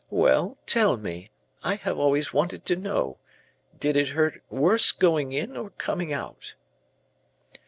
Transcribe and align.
Well, 0.09 0.57
tell 0.65 0.97
me, 0.97 1.29
I 1.63 1.75
have 1.75 1.99
always 1.99 2.33
wanted 2.33 2.65
to 2.65 2.75
know, 2.75 3.19
did 3.79 3.95
it 3.95 4.07
hurt 4.09 4.41
worse 4.49 4.91
going 4.91 5.31
in 5.31 5.55
or 5.55 5.69
coming 5.69 6.11
out?" 6.11 6.55